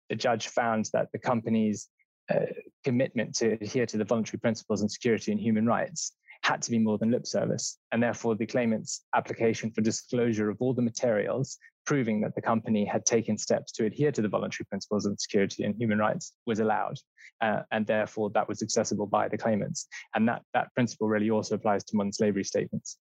[0.08, 1.88] the judge found that the company's
[2.32, 2.46] uh,
[2.84, 6.12] commitment to adhere to the voluntary principles on security and human rights
[6.42, 7.78] had to be more than lip service.
[7.92, 12.84] And therefore, the claimant's application for disclosure of all the materials proving that the company
[12.84, 16.60] had taken steps to adhere to the voluntary principles on security and human rights was
[16.60, 16.96] allowed.
[17.40, 19.86] Uh, and therefore, that was accessible by the claimants.
[20.14, 22.98] And that, that principle really also applies to modern slavery statements.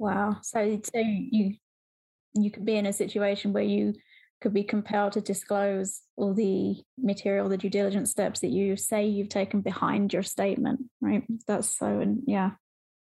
[0.00, 0.38] Wow.
[0.42, 1.56] So, so you
[2.34, 3.94] you could be in a situation where you
[4.40, 9.06] could be compelled to disclose all the material, the due diligence steps that you say
[9.06, 11.22] you've taken behind your statement, right?
[11.46, 12.52] That's so, and yeah.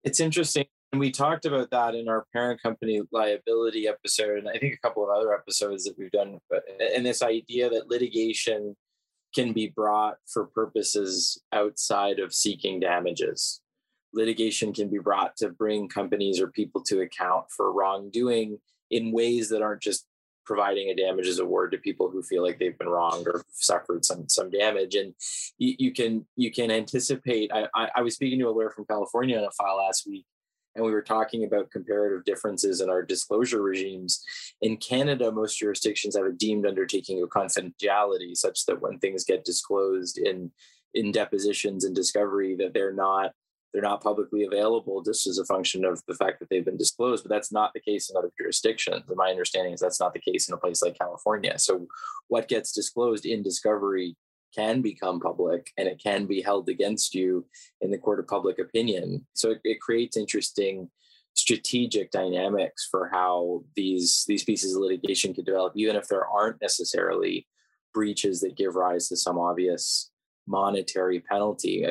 [0.03, 0.65] It's interesting.
[0.91, 4.87] And we talked about that in our parent company liability episode, and I think a
[4.87, 6.37] couple of other episodes that we've done.
[6.51, 8.75] But and this idea that litigation
[9.33, 13.61] can be brought for purposes outside of seeking damages.
[14.15, 18.57] Litigation can be brought to bring companies or people to account for wrongdoing
[18.89, 20.07] in ways that aren't just
[20.45, 24.29] providing a damages award to people who feel like they've been wronged or suffered some
[24.29, 24.95] some damage.
[24.95, 25.13] And
[25.57, 28.85] you, you can you can anticipate I, I, I was speaking to a lawyer from
[28.85, 30.25] california on a file last week
[30.75, 34.23] and we were talking about comparative differences in our disclosure regimes.
[34.61, 39.45] In canada most jurisdictions have a deemed undertaking of confidentiality such that when things get
[39.45, 40.51] disclosed in
[40.93, 43.31] in depositions and discovery that they're not
[43.75, 47.25] they're not publicly available just as a function of the fact that they've been disclosed.
[47.25, 49.03] But that's not the case in other jurisdictions.
[49.09, 51.59] And my understanding is that's not the case in a place like California.
[51.59, 51.85] So
[52.29, 54.15] what gets disclosed in discovery
[54.55, 57.45] can become public and it can be held against you
[57.81, 59.27] in the court of public opinion.
[59.33, 60.89] So it, it creates interesting
[61.33, 66.61] strategic dynamics for how these these pieces of litigation could develop, even if there aren't
[66.61, 67.45] necessarily
[67.93, 70.11] breaches that give rise to some obvious
[70.47, 71.85] monetary penalty.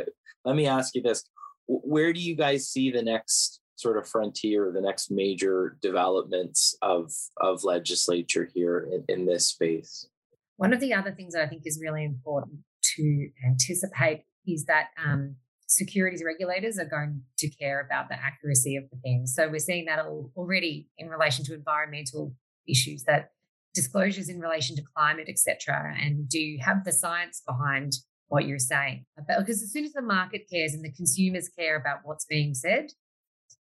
[0.46, 1.24] Let me ask you this
[1.66, 7.12] where do you guys see the next sort of frontier, the next major developments of
[7.40, 10.08] of legislature here in, in this space?
[10.56, 12.60] One of the other things I think is really important
[12.96, 18.84] to anticipate is that um, securities regulators are going to care about the accuracy of
[18.90, 19.34] the things.
[19.34, 22.34] So we're seeing that already in relation to environmental
[22.68, 23.30] issues that
[23.74, 25.94] disclosures in relation to climate, etc.
[26.00, 27.94] And do you have the science behind
[28.34, 29.06] what you're saying.
[29.16, 32.90] Because as soon as the market cares and the consumers care about what's being said,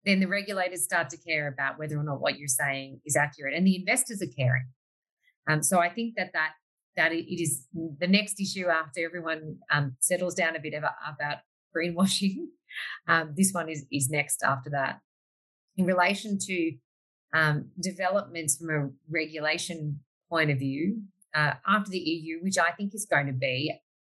[0.04, 3.54] then the regulators start to care about whether or not what you're saying is accurate,
[3.54, 4.66] and the investors are caring.
[5.48, 6.52] Um, so I think that that
[6.96, 11.38] that it is the next issue after everyone um, settles down a bit about, about
[11.74, 12.36] greenwashing.
[13.08, 15.00] Um, this one is is next after that.
[15.78, 16.72] In relation to
[17.32, 21.00] um, developments from a regulation point of view,
[21.34, 23.72] uh, after the EU, which I think is going to be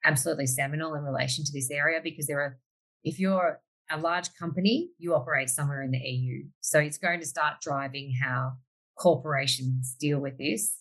[0.10, 2.58] absolutely seminal in relation to this area because there are,
[3.04, 6.44] if you're a large company, you operate somewhere in the EU.
[6.62, 8.54] So it's going to start driving how
[8.98, 10.76] corporations deal with this.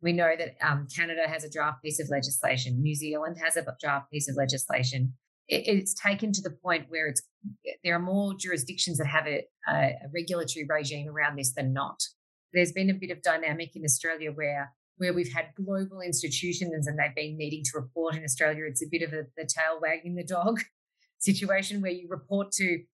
[0.00, 2.82] We know that um, Canada has a draft piece of legislation.
[2.82, 5.14] New Zealand has a draft piece of legislation.
[5.48, 7.22] It, it's taken to the point where it's
[7.84, 12.02] there are more jurisdictions that have a, a, a regulatory regime around this than not.
[12.52, 14.72] There's been a bit of dynamic in Australia where
[15.02, 18.64] where we've had global institutions and they've been needing to report in Australia.
[18.68, 20.60] It's a bit of a, the tail wagging the dog
[21.18, 22.84] situation where you report to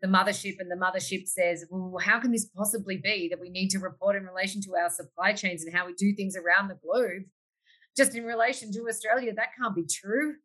[0.00, 3.68] the mothership and the mothership says, well, how can this possibly be that we need
[3.68, 6.78] to report in relation to our supply chains and how we do things around the
[6.82, 7.24] globe?
[7.94, 10.36] Just in relation to Australia, that can't be true.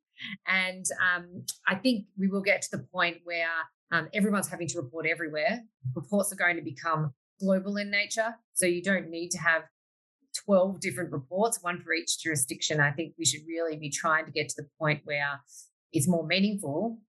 [0.46, 3.48] And um, I think we will get to the point where
[3.94, 5.62] um, everyone's having to report everywhere.
[5.96, 8.36] Reports are going to become global in nature.
[8.56, 9.64] So you don't need to have
[10.46, 12.80] 12 different reports, one for each jurisdiction.
[12.80, 15.42] I think we should really be trying to get to the point where
[15.92, 17.00] it's more meaningful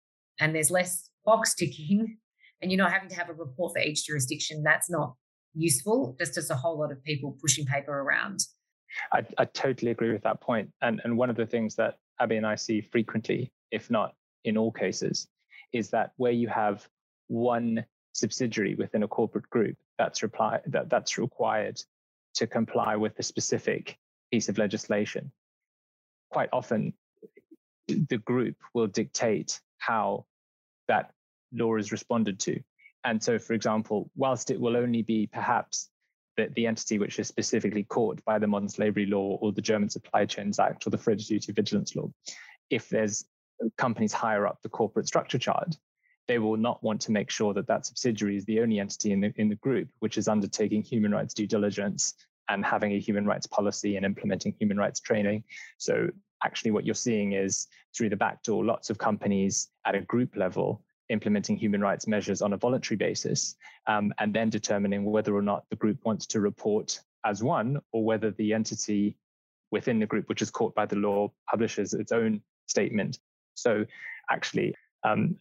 [0.41, 2.19] and there's less box ticking
[2.61, 4.63] and you're not having to have a report for each jurisdiction.
[4.63, 5.15] That's not
[5.55, 6.17] useful.
[6.19, 8.41] just as a whole lot of people pushing paper around.
[9.13, 10.71] I, I totally agree with that point.
[10.83, 14.15] And, and one of the things that Abi and I see frequently, if not
[14.45, 15.27] in all cases,
[15.73, 16.87] is that where you have
[17.29, 21.81] one subsidiary within a corporate group that's reply that, that's required
[22.35, 23.99] to comply with a specific
[24.31, 25.31] piece of legislation.
[26.31, 26.93] Quite often,
[27.87, 30.27] the group will dictate how
[30.89, 31.13] that
[31.53, 32.61] law is responded to.
[33.05, 35.91] And so, for example, whilst it will only be perhaps
[36.37, 39.91] the, the entity which is specifically caught by the modern slavery law or the German
[39.91, 42.11] Supply Chains Act or the Federal Duty Vigilance Law,
[42.71, 43.25] if there's
[43.77, 45.77] companies higher up the corporate structure chart,
[46.27, 49.21] they will not want to make sure that that subsidiary is the only entity in
[49.21, 52.15] the, in the group which is undertaking human rights due diligence
[52.49, 55.43] and having a human rights policy and implementing human rights training.
[55.79, 56.09] So
[56.45, 57.67] actually what you're seeing is
[57.97, 62.43] through the back door, lots of companies at a group level implementing human rights measures
[62.43, 63.57] on a voluntary basis,
[63.87, 68.05] um, and then determining whether or not the group wants to report as one or
[68.05, 69.17] whether the entity
[69.71, 73.19] within the group, which is caught by the law, publishes its own statement.
[73.55, 73.85] So
[74.31, 74.75] actually,
[75.05, 75.37] um,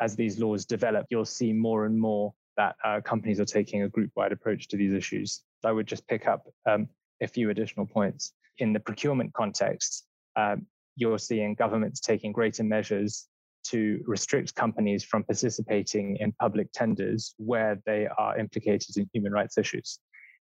[0.00, 3.88] as these laws develop, you'll see more and more that uh, companies are taking a
[3.88, 5.42] group-wide approach to these issues.
[5.64, 6.88] I would just pick up um,
[7.20, 8.32] a few additional points.
[8.58, 13.26] In the procurement context, um, you're seeing governments taking greater measures
[13.64, 19.56] to restrict companies from participating in public tenders where they are implicated in human rights
[19.56, 19.98] issues.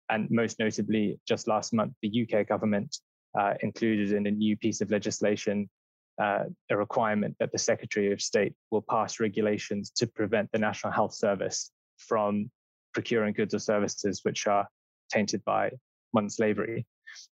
[0.09, 2.97] And most notably, just last month, the UK government
[3.39, 5.69] uh, included in a new piece of legislation
[6.21, 10.93] uh, a requirement that the Secretary of State will pass regulations to prevent the National
[10.93, 12.51] Health Service from
[12.93, 14.67] procuring goods or services which are
[15.13, 15.71] tainted by
[16.13, 16.87] modern slavery.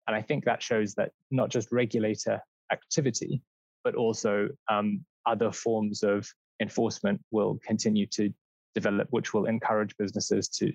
[0.06, 2.40] And I think that shows that not just regulator
[2.72, 3.42] activity,
[3.84, 6.28] but also um, other forms of
[6.60, 8.32] enforcement will continue to
[8.74, 10.72] develop, which will encourage businesses to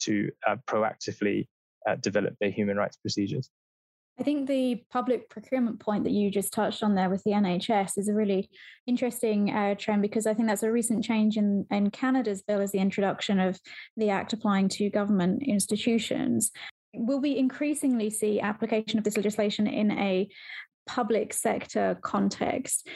[0.00, 1.46] to uh, proactively
[1.88, 3.48] uh, develop their human rights procedures.
[4.20, 7.96] I think the public procurement point that you just touched on there with the NHS
[7.96, 8.50] is a really
[8.86, 12.72] interesting uh, trend because I think that's a recent change in, in Canada's bill is
[12.72, 13.58] the introduction of
[13.96, 16.50] the Act applying to government institutions.
[16.94, 20.28] Will we increasingly see application of this legislation in a
[20.86, 22.86] public sector context?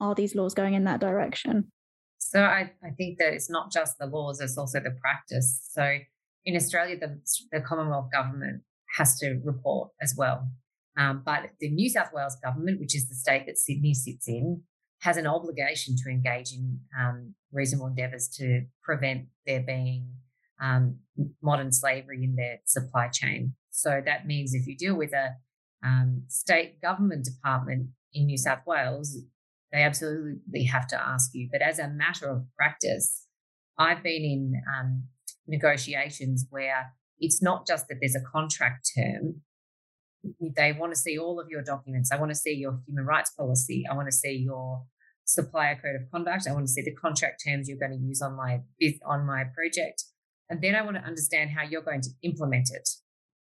[0.00, 1.70] Are these laws going in that direction?
[2.18, 5.68] So I, I think that it's not just the laws, it's also the practice.
[5.70, 5.98] So
[6.46, 7.20] in Australia, the,
[7.52, 8.62] the Commonwealth government
[8.94, 10.48] has to report as well.
[10.96, 14.62] Um, but the New South Wales government, which is the state that Sydney sits in,
[15.00, 20.08] has an obligation to engage in um, reasonable endeavours to prevent there being
[20.62, 20.98] um,
[21.42, 23.54] modern slavery in their supply chain.
[23.70, 25.30] So that means if you deal with a
[25.84, 29.18] um, state government department in New South Wales,
[29.72, 31.48] they absolutely have to ask you.
[31.50, 33.26] But as a matter of practice,
[33.76, 35.04] I've been in um,
[35.48, 36.92] negotiations where
[37.24, 39.42] it's not just that there's a contract term.
[40.40, 42.10] They want to see all of your documents.
[42.10, 43.84] I want to see your human rights policy.
[43.90, 44.84] I want to see your
[45.24, 46.46] supplier code of conduct.
[46.48, 48.60] I want to see the contract terms you're going to use on my
[49.06, 50.04] on my project,
[50.48, 52.88] and then I want to understand how you're going to implement it.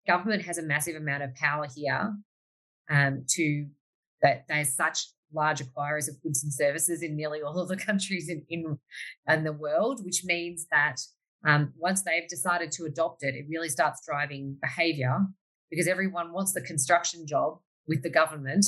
[0.06, 2.14] Government has a massive amount of power here
[2.90, 3.66] um, to
[4.22, 8.28] that they're such large acquirers of goods and services in nearly all of the countries
[8.28, 8.78] in, in,
[9.28, 10.96] in the world, which means that
[11.46, 15.18] um, once they've decided to adopt it, it really starts driving behavior
[15.70, 18.64] because everyone wants the construction job with the government.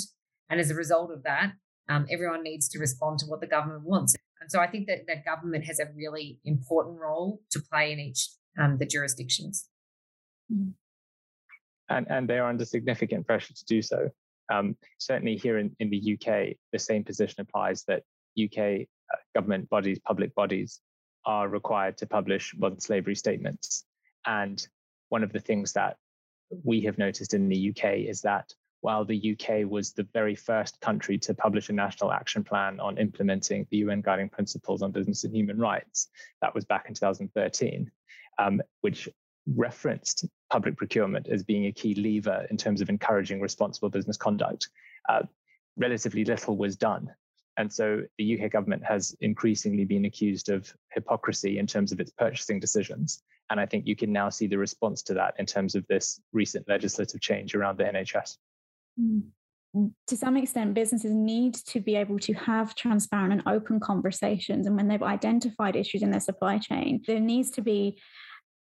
[0.51, 1.53] And as a result of that,
[1.89, 4.15] um, everyone needs to respond to what the government wants.
[4.41, 8.01] And so I think that, that government has a really important role to play in
[8.01, 8.29] each
[8.61, 9.69] um, the jurisdictions.
[10.53, 10.73] Mm.
[11.89, 14.09] And, and they are under significant pressure to do so.
[14.53, 18.03] Um, certainly here in, in the UK, the same position applies that
[18.43, 20.81] UK uh, government bodies, public bodies,
[21.27, 23.85] are required to publish modern slavery statements.
[24.27, 24.67] And
[25.09, 25.97] one of the things that
[26.63, 30.79] we have noticed in the UK is that while the UK was the very first
[30.81, 35.25] country to publish a national action plan on implementing the UN Guiding Principles on Business
[35.25, 36.09] and Human Rights,
[36.43, 37.91] that was back in 2013,
[38.39, 39.09] um, which
[39.47, 44.69] referenced public procurement as being a key lever in terms of encouraging responsible business conduct.
[45.09, 45.23] Uh,
[45.79, 47.11] relatively little was done.
[47.57, 52.11] And so the UK government has increasingly been accused of hypocrisy in terms of its
[52.11, 53.23] purchasing decisions.
[53.51, 56.21] And I think you can now see the response to that in terms of this
[56.33, 58.39] recent legislative change around the NHS.
[59.01, 59.23] Mm.
[60.07, 64.67] To some extent, businesses need to be able to have transparent and open conversations.
[64.67, 67.99] And when they've identified issues in their supply chain, there needs to be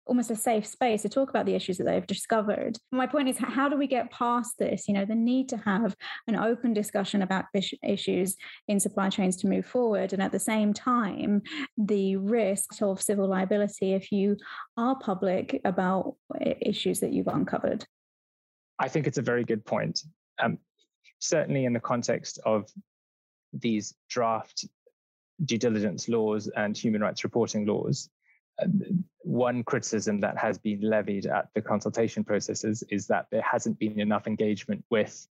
[0.08, 2.78] almost a safe space to talk about the issues that they've discovered.
[2.90, 4.88] My point is, how do we get past this?
[4.88, 5.94] You know, the need to have
[6.26, 7.44] an open discussion about
[7.82, 8.36] issues
[8.66, 11.42] in supply chains to move forward, and at the same time,
[11.76, 14.36] the risk of civil liability if you
[14.76, 17.84] are public about issues that you've uncovered.
[18.78, 20.02] I think it's a very good point.
[20.42, 20.58] Um,
[21.18, 22.70] certainly, in the context of
[23.52, 24.66] these draft
[25.44, 28.08] due diligence laws and human rights reporting laws,
[29.20, 34.00] one criticism that has been levied at the consultation processes is that there hasn't been
[34.00, 35.26] enough engagement with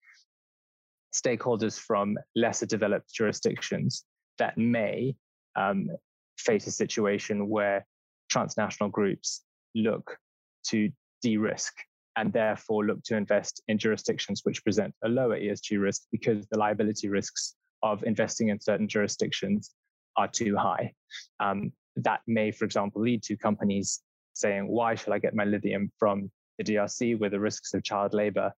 [1.13, 4.03] stakeholders from lesser developed jurisdictions
[4.39, 5.15] that may
[5.55, 5.89] um,
[6.37, 7.85] face a situation where
[8.29, 9.43] transnational groups
[9.75, 10.17] look
[10.65, 10.89] to
[11.21, 11.73] de risk
[12.15, 16.57] and therefore look to invest in jurisdictions which present a lower ESG risk because the
[16.57, 19.71] liability risks of investing in certain jurisdictions
[20.17, 20.93] are too high.
[21.39, 24.01] Um, that may, for example, lead to companies
[24.33, 28.13] saying, why should I get my lithium from the DRC where the risks of child
[28.13, 28.51] labor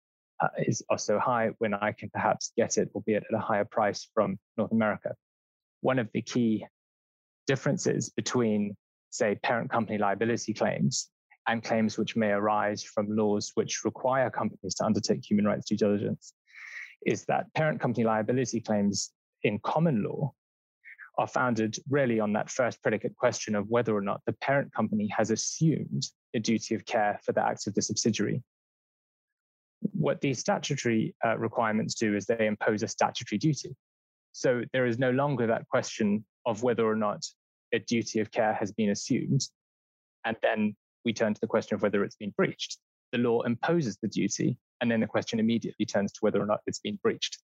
[0.41, 3.65] uh, is, are so high when I can perhaps get it, albeit at a higher
[3.65, 5.15] price from North America?
[5.81, 6.65] One of the key
[7.47, 8.75] differences between,
[9.09, 11.09] say, parent company liability claims
[11.47, 15.77] and claims which may arise from laws which require companies to undertake human rights due
[15.77, 16.33] diligence
[17.05, 19.11] is that parent company liability claims
[19.43, 20.33] in common law
[21.17, 25.07] are founded really on that first predicate question of whether or not the parent company
[25.15, 28.41] has assumed a duty of care for the acts of the subsidiary.
[29.79, 33.75] What these statutory uh, requirements do is they impose a statutory duty.
[34.31, 37.23] So there is no longer that question of whether or not
[37.73, 39.41] a duty of care has been assumed.
[40.25, 42.79] And then we turn to the question of whether it's been breached.
[43.11, 46.61] The law imposes the duty, and then the question immediately turns to whether or not
[46.65, 47.37] it's been breached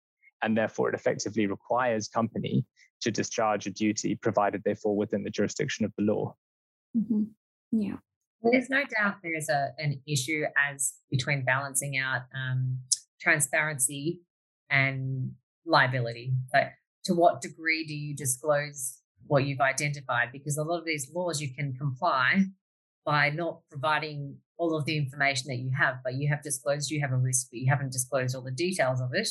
[0.42, 2.64] and therefore it effectively requires company
[3.00, 6.34] to discharge a duty provided they fall within the jurisdiction of the law.
[6.96, 7.24] Mm-hmm.
[7.72, 7.96] Yeah.
[8.42, 12.78] There's no doubt there is a, an issue as between balancing out um,
[13.20, 14.20] transparency
[14.70, 15.32] and
[15.66, 16.34] liability.
[16.52, 16.70] But
[17.04, 20.30] to what degree do you disclose what you've identified?
[20.32, 22.44] Because a lot of these laws you can comply
[23.04, 27.00] by not providing all of the information that you have, but you have disclosed you
[27.00, 29.28] have a risk, but you haven't disclosed all the details of it.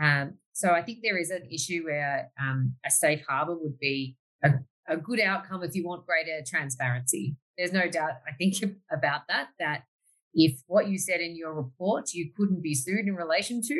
[0.00, 4.16] Um, so I think there is an issue where um, a safe harbor would be
[4.44, 4.50] a,
[4.88, 7.36] a good outcome if you want greater transparency.
[7.56, 8.56] There's no doubt, I think,
[8.92, 9.84] about that, that
[10.34, 13.74] if what you said in your report you couldn't be sued in relation to,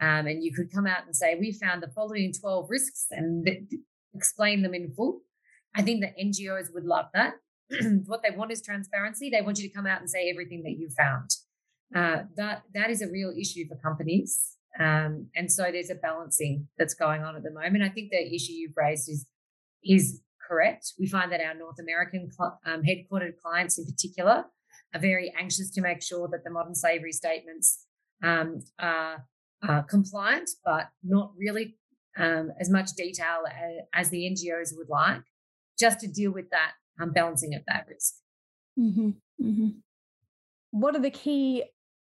[0.00, 3.46] um, and you could come out and say, we found the following 12 risks and
[3.46, 3.62] th-
[4.14, 5.20] explain them in full.
[5.74, 7.34] I think that NGOs would love that.
[8.06, 9.30] what they want is transparency.
[9.30, 11.30] They want you to come out and say everything that you found.
[11.94, 14.56] Uh, that that is a real issue for companies.
[14.78, 17.84] Um, and so there's a balancing that's going on at the moment.
[17.84, 19.26] I think the issue you've raised is
[19.84, 20.92] is correct.
[20.98, 22.30] We find that our North American
[22.66, 24.44] um, headquartered clients, in particular,
[24.94, 27.86] are very anxious to make sure that the modern slavery statements
[28.22, 29.24] um, are,
[29.62, 31.76] are, compliant, but not really
[32.16, 35.22] um, as much detail as, as, the NGOs would like,
[35.78, 38.14] just to deal with that um, balancing of that risk.
[38.78, 39.10] Mm-hmm.
[39.42, 39.68] Mm-hmm.
[40.70, 41.64] What are the key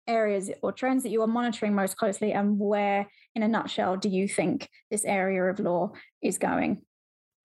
[0.09, 4.09] areas or trends that you are monitoring most closely, and where, in a nutshell, do
[4.09, 5.91] you think this area of law
[6.21, 6.81] is going?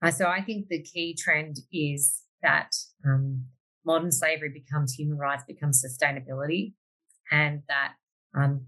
[0.02, 2.70] Uh, so, I think the key trend is that
[3.06, 3.44] um,
[3.84, 6.72] modern slavery becomes human rights, becomes sustainability,
[7.30, 7.92] and that
[8.36, 8.66] um,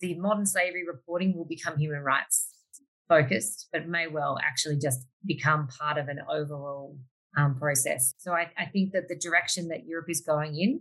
[0.00, 2.54] the modern slavery reporting will become human rights
[3.08, 6.96] focused, but may well actually just become part of an overall
[7.36, 8.14] um, process.
[8.18, 10.80] So I, I, think that the direction that Europe is going in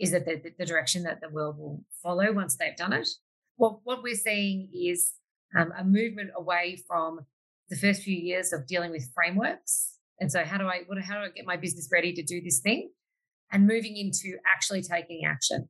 [0.00, 3.08] is that the, the direction that the world will follow once they've done it.
[3.56, 5.12] Well, what we're seeing is
[5.56, 7.20] um, a movement away from
[7.68, 9.98] the first few years of dealing with frameworks.
[10.20, 12.40] And so, how do I what, how do I get my business ready to do
[12.40, 12.90] this thing?
[13.52, 15.68] And moving into actually taking action.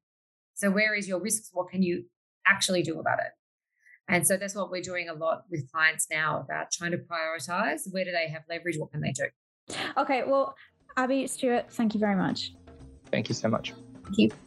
[0.55, 1.51] So, where is your risks?
[1.53, 2.05] What can you
[2.47, 3.33] actually do about it?
[4.09, 7.81] And so that's what we're doing a lot with clients now about trying to prioritize
[7.91, 8.77] where do they have leverage?
[8.79, 9.25] What can they do?
[9.97, 10.55] Okay, well,
[10.97, 12.53] Abi, Stuart, thank you very much.
[13.11, 13.73] Thank you so much.
[14.17, 14.39] Thank you.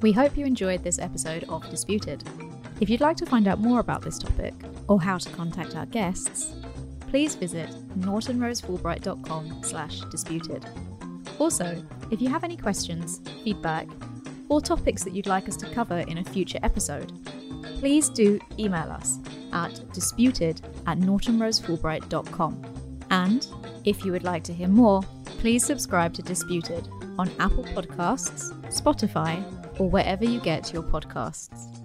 [0.00, 2.24] We hope you enjoyed this episode of Disputed.
[2.80, 4.54] If you'd like to find out more about this topic
[4.88, 6.54] or how to contact our guests,
[7.08, 10.64] please visit nortonrosefulbright.com slash disputed.
[11.38, 13.86] Also, if you have any questions, feedback,
[14.48, 17.12] or topics that you'd like us to cover in a future episode,
[17.78, 19.18] please do email us
[19.52, 22.64] at disputed at nortonrosefulbright.com.
[23.10, 23.46] And
[23.84, 26.88] if you would like to hear more, please subscribe to Disputed
[27.20, 29.44] on Apple Podcasts, Spotify,
[29.78, 31.79] or wherever you get your podcasts.